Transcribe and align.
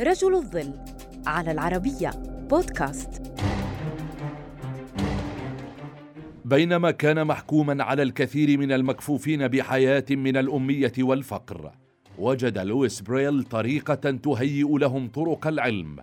رجل 0.00 0.34
الظل 0.34 0.72
على 1.26 1.52
العربية 1.52 2.10
بودكاست. 2.50 3.22
بينما 6.44 6.90
كان 6.90 7.26
محكوما 7.26 7.84
على 7.84 8.02
الكثير 8.02 8.58
من 8.58 8.72
المكفوفين 8.72 9.48
بحياة 9.48 10.04
من 10.10 10.36
الأمية 10.36 10.92
والفقر 10.98 11.72
وجد 12.18 12.58
لويس 12.58 13.00
بريل 13.00 13.42
طريقة 13.42 14.10
تهيئ 14.10 14.78
لهم 14.78 15.08
طرق 15.08 15.46
العلم. 15.46 15.96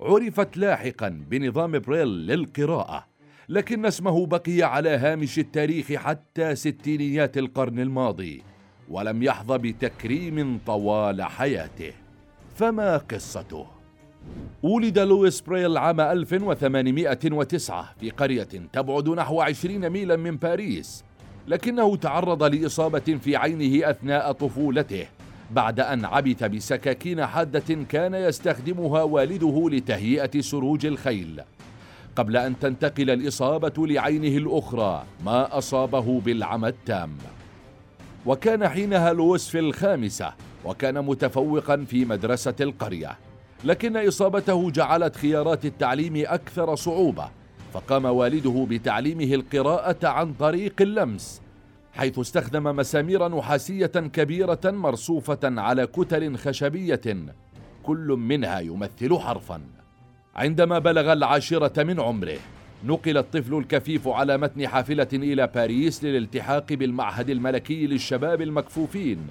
عرفت 0.00 0.56
لاحقا 0.56 1.08
بنظام 1.30 1.78
بريل 1.78 2.08
للقراءة 2.08 3.06
لكن 3.48 3.86
اسمه 3.86 4.26
بقي 4.26 4.62
على 4.62 4.90
هامش 4.90 5.38
التاريخ 5.38 5.92
حتى 5.92 6.54
ستينيات 6.54 7.38
القرن 7.38 7.80
الماضي 7.80 8.42
ولم 8.88 9.22
يحظى 9.22 9.58
بتكريم 9.58 10.60
طوال 10.66 11.22
حياته. 11.22 11.92
فما 12.60 12.96
قصته؟ 12.96 13.66
ولد 14.62 14.98
لويس 14.98 15.40
بريل 15.40 15.76
عام 15.76 16.00
1809 16.00 17.94
في 18.00 18.10
قرية 18.10 18.48
تبعد 18.72 19.08
نحو 19.08 19.40
20 19.40 19.90
ميلا 19.90 20.16
من 20.16 20.36
باريس 20.36 21.04
لكنه 21.48 21.96
تعرض 21.96 22.42
لإصابة 22.42 23.18
في 23.22 23.36
عينه 23.36 23.90
أثناء 23.90 24.32
طفولته 24.32 25.06
بعد 25.50 25.80
أن 25.80 26.04
عبث 26.04 26.44
بسكاكين 26.44 27.26
حادة 27.26 27.74
كان 27.88 28.14
يستخدمها 28.14 29.02
والده 29.02 29.68
لتهيئة 29.70 30.40
سروج 30.40 30.86
الخيل 30.86 31.42
قبل 32.16 32.36
أن 32.36 32.58
تنتقل 32.58 33.10
الإصابة 33.10 33.86
لعينه 33.86 34.36
الأخرى 34.36 35.04
ما 35.24 35.58
أصابه 35.58 36.20
بالعمى 36.20 36.68
التام 36.68 37.16
وكان 38.26 38.68
حينها 38.68 39.12
لويس 39.12 39.48
في 39.48 39.58
الخامسة 39.58 40.49
وكان 40.64 41.04
متفوقا 41.04 41.76
في 41.76 42.04
مدرسة 42.04 42.54
القرية 42.60 43.18
لكن 43.64 43.96
إصابته 43.96 44.70
جعلت 44.70 45.16
خيارات 45.16 45.64
التعليم 45.64 46.16
أكثر 46.16 46.74
صعوبة 46.74 47.28
فقام 47.72 48.04
والده 48.04 48.66
بتعليمه 48.70 49.34
القراءة 49.34 50.06
عن 50.06 50.32
طريق 50.32 50.74
اللمس 50.80 51.40
حيث 51.92 52.18
استخدم 52.18 52.76
مسامير 52.76 53.28
نحاسية 53.28 53.86
كبيرة 53.86 54.60
مرصوفة 54.64 55.38
على 55.44 55.86
كتل 55.86 56.36
خشبية 56.36 57.00
كل 57.82 58.16
منها 58.18 58.60
يمثل 58.60 59.18
حرفا. 59.18 59.60
عندما 60.36 60.78
بلغ 60.78 61.12
العاشرة 61.12 61.82
من 61.82 62.00
عمره 62.00 62.38
نقل 62.84 63.18
الطفل 63.18 63.54
الكفيف 63.54 64.08
على 64.08 64.38
متن 64.38 64.68
حافلة 64.68 65.08
إلى 65.12 65.46
باريس 65.46 66.04
للالتحاق 66.04 66.72
بالمعهد 66.72 67.30
الملكي 67.30 67.86
للشباب 67.86 68.42
المكفوفين. 68.42 69.26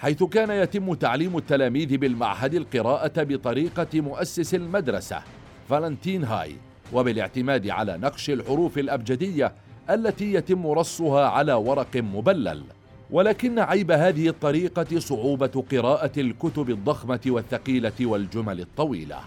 حيث 0.00 0.22
كان 0.22 0.50
يتم 0.50 0.94
تعليم 0.94 1.36
التلاميذ 1.36 1.96
بالمعهد 1.96 2.54
القراءة 2.54 3.22
بطريقة 3.22 4.00
مؤسس 4.00 4.54
المدرسة 4.54 5.22
فالنتين 5.68 6.24
هاي 6.24 6.56
وبالاعتماد 6.92 7.68
على 7.68 7.98
نقش 7.98 8.30
الحروف 8.30 8.78
الأبجدية 8.78 9.52
التي 9.90 10.32
يتم 10.32 10.66
رصها 10.66 11.26
على 11.26 11.52
ورق 11.52 11.96
مبلل. 11.96 12.62
ولكن 13.10 13.58
عيب 13.58 13.90
هذه 13.90 14.28
الطريقة 14.28 14.98
صعوبة 14.98 15.64
قراءة 15.72 16.20
الكتب 16.20 16.70
الضخمة 16.70 17.20
والثقيلة 17.26 17.92
والجمل 18.00 18.60
الطويلة. 18.60 19.18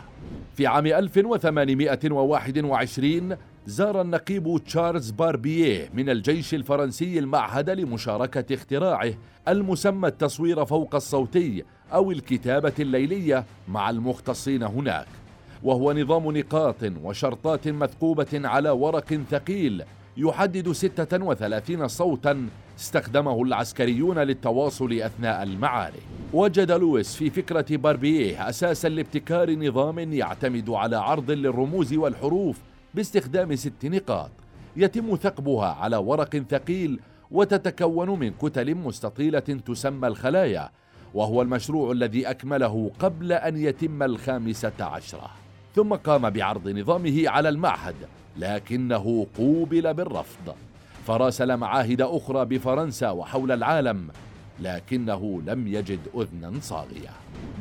في 0.56 0.68
عام 0.68 0.86
1821 0.86 3.38
زار 3.66 4.02
النقيب 4.02 4.60
تشارلز 4.66 5.12
باربيه 5.12 5.90
من 5.94 6.10
الجيش 6.10 6.54
الفرنسي 6.54 7.20
المعهد 7.20 7.70
لمشاركة 7.70 8.54
اختراعه 8.56 9.14
المسمى 9.48 10.08
التصوير 10.08 10.66
فوق 10.66 10.96
الصوتي 10.96 11.64
أو 11.94 12.12
الكتابة 12.12 12.74
الليلية 12.80 13.46
مع 13.68 13.90
المختصين 13.90 14.64
هناك. 14.64 15.08
وهو 15.64 15.94
نظام 15.94 16.38
نقاط 16.38 16.76
وشرطات 17.04 17.68
مثقوبة 17.68 18.28
على 18.34 18.70
ورق 18.70 19.14
ثقيل 19.32 19.84
يحدد 20.18 20.72
36 20.72 21.88
صوتا 21.88 22.50
استخدمه 22.80 23.42
العسكريون 23.44 24.20
للتواصل 24.20 24.94
أثناء 24.94 25.44
المعارك 25.44 26.04
وجد 26.34 26.72
لويس 26.72 27.16
في 27.16 27.30
فكرة 27.30 27.78
باربيه 27.78 28.50
أساسا 28.50 28.90
لابتكار 28.90 29.56
نظام 29.56 30.14
يعتمد 30.14 30.70
على 30.70 30.96
عرض 30.96 31.32
للرموز 31.32 31.94
والحروف 31.94 32.58
باستخدام 32.94 33.56
ست 33.56 33.86
نقاط. 33.86 34.32
يتم 34.76 35.16
ثقبها 35.16 35.68
على 35.68 35.98
ورق 35.98 36.38
ثقيل 36.50 37.00
وتتكون 37.32 38.20
من 38.20 38.32
كتل 38.42 38.76
مستطيلة 38.76 39.40
تسمى 39.40 40.08
الخلايا 40.08 40.70
وهو 41.14 41.42
المشروع 41.42 41.92
الذي 41.92 42.30
أكمله 42.30 42.92
قبل 43.00 43.32
أن 43.32 43.58
يتم 43.58 44.04
الخامسة 44.04 44.74
عشرة. 44.80 45.30
ثم 45.76 45.94
قام 45.94 46.30
بعرض 46.30 46.70
نظامه 46.70 47.30
على 47.30 47.50
المعهد 47.50 47.96
لكنه 48.38 49.28
قوبل 49.38 49.94
بالرفض. 49.94 50.56
فراسل 51.08 51.58
معاهد 51.58 52.02
أخرى 52.02 52.46
بفرنسا 52.46 53.10
وحول 53.10 53.52
العالم 53.52 54.08
لكنه 54.60 55.42
لم 55.46 55.68
يجد 55.68 56.00
أذنا 56.16 56.54
صاغية. 56.62 57.10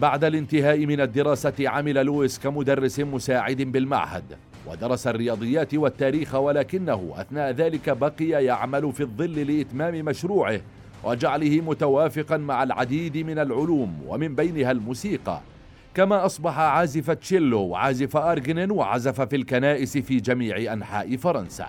بعد 0.00 0.24
الانتهاء 0.24 0.86
من 0.86 1.00
الدراسة 1.00 1.54
عمل 1.60 2.06
لويس 2.06 2.38
كمدرس 2.38 3.00
مساعد 3.00 3.62
بالمعهد. 3.62 4.24
ودرس 4.66 5.06
الرياضيات 5.06 5.74
والتاريخ 5.74 6.34
ولكنه 6.34 7.12
أثناء 7.16 7.50
ذلك 7.50 7.90
بقي 7.90 8.44
يعمل 8.44 8.92
في 8.92 9.00
الظل 9.00 9.56
لإتمام 9.56 10.04
مشروعه 10.04 10.60
وجعله 11.04 11.60
متوافقا 11.60 12.36
مع 12.36 12.62
العديد 12.62 13.16
من 13.16 13.38
العلوم 13.38 14.00
ومن 14.08 14.34
بينها 14.34 14.70
الموسيقى. 14.70 15.40
كما 15.94 16.26
أصبح 16.26 16.58
عازف 16.58 17.10
تشيلو 17.10 17.60
وعازف 17.60 18.16
أرجنين 18.16 18.70
وعزف 18.70 19.20
في 19.20 19.36
الكنائس 19.36 19.98
في 19.98 20.16
جميع 20.16 20.72
أنحاء 20.72 21.16
فرنسا. 21.16 21.66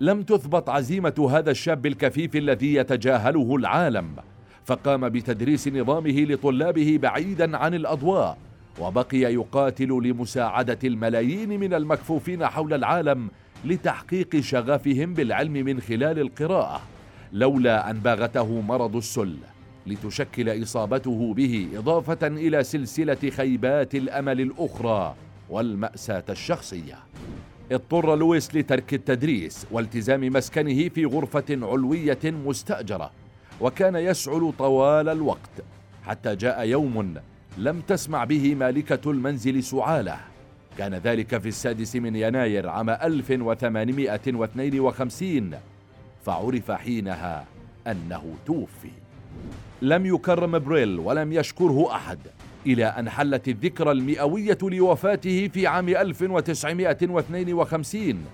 لم 0.00 0.22
تثبت 0.22 0.68
عزيمة 0.68 1.28
هذا 1.30 1.50
الشاب 1.50 1.86
الكفيف 1.86 2.36
الذي 2.36 2.74
يتجاهله 2.74 3.56
العالم 3.56 4.16
فقام 4.64 5.08
بتدريس 5.08 5.68
نظامه 5.68 6.20
لطلابه 6.20 6.98
بعيدا 7.02 7.56
عن 7.56 7.74
الأضواء 7.74 8.38
وبقي 8.80 9.18
يقاتل 9.18 9.88
لمساعدة 9.88 10.78
الملايين 10.84 11.60
من 11.60 11.74
المكفوفين 11.74 12.46
حول 12.46 12.74
العالم 12.74 13.30
لتحقيق 13.64 14.40
شغفهم 14.40 15.14
بالعلم 15.14 15.52
من 15.52 15.80
خلال 15.80 16.18
القراءة 16.18 16.82
لولا 17.32 17.90
أن 17.90 17.98
باغته 17.98 18.60
مرض 18.60 18.96
السل 18.96 19.36
لتشكل 19.86 20.62
إصابته 20.62 21.34
به 21.34 21.68
إضافة 21.74 22.26
إلى 22.26 22.64
سلسلة 22.64 23.30
خيبات 23.30 23.94
الأمل 23.94 24.40
الأخرى 24.40 25.14
والمأساة 25.50 26.24
الشخصية. 26.30 26.98
اضطر 27.72 28.16
لويس 28.16 28.54
لترك 28.54 28.94
التدريس 28.94 29.66
والتزام 29.70 30.20
مسكنه 30.20 30.88
في 30.88 31.04
غرفة 31.04 31.44
علوية 31.50 32.18
مستأجرة 32.24 33.10
وكان 33.60 33.96
يسعل 33.96 34.52
طوال 34.58 35.08
الوقت 35.08 35.64
حتى 36.06 36.36
جاء 36.36 36.64
يوم 36.64 37.14
لم 37.58 37.80
تسمع 37.80 38.24
به 38.24 38.54
مالكة 38.54 39.10
المنزل 39.10 39.62
سعاله 39.62 40.16
كان 40.78 40.94
ذلك 40.94 41.38
في 41.38 41.48
السادس 41.48 41.96
من 41.96 42.16
يناير 42.16 42.68
عام 42.68 42.90
1852 42.90 45.50
فعرف 46.24 46.70
حينها 46.70 47.44
أنه 47.86 48.34
توفي. 48.46 48.90
لم 49.82 50.06
يكرم 50.06 50.58
بريل 50.58 50.98
ولم 50.98 51.32
يشكره 51.32 51.94
أحد 51.94 52.18
إلى 52.66 52.84
أن 52.84 53.10
حلت 53.10 53.48
الذكرى 53.48 53.92
المئوية 53.92 54.58
لوفاته 54.62 55.48
في 55.48 55.66
عام 55.66 55.88
1952 55.88 58.24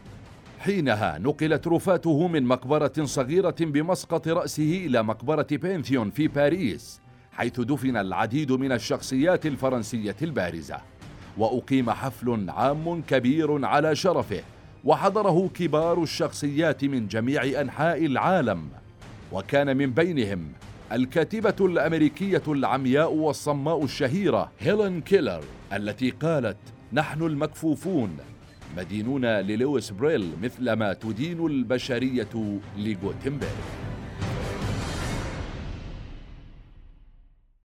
حينها 0.60 1.18
نقلت 1.18 1.68
رفاته 1.68 2.28
من 2.28 2.44
مقبرة 2.44 2.92
صغيرة 3.04 3.56
بمسقط 3.60 4.28
رأسه 4.28 4.82
إلى 4.86 5.02
مقبرة 5.02 5.46
بينثيون 5.52 6.10
في 6.10 6.28
باريس. 6.28 7.00
حيث 7.38 7.60
دفن 7.60 7.96
العديد 7.96 8.52
من 8.52 8.72
الشخصيات 8.72 9.46
الفرنسية 9.46 10.16
البارزة. 10.22 10.76
وأقيم 11.36 11.90
حفل 11.90 12.46
عام 12.48 13.02
كبير 13.02 13.64
على 13.64 13.96
شرفه 13.96 14.42
وحضره 14.84 15.50
كبار 15.54 16.02
الشخصيات 16.02 16.84
من 16.84 17.08
جميع 17.08 17.60
أنحاء 17.60 18.06
العالم. 18.06 18.68
وكان 19.32 19.76
من 19.76 19.90
بينهم 19.90 20.52
الكاتبة 20.92 21.54
الأمريكية 21.60 22.42
العمياء 22.48 23.12
والصماء 23.12 23.84
الشهيرة 23.84 24.52
هيلين 24.60 25.00
كيلر 25.00 25.44
التي 25.72 26.10
قالت 26.10 26.58
نحن 26.92 27.22
المكفوفون 27.22 28.16
مدينون 28.76 29.24
للويس 29.24 29.90
بريل 29.90 30.32
مثلما 30.42 30.92
تدين 30.92 31.46
البشرية 31.46 32.58
لغوتنبرغ. 32.78 33.87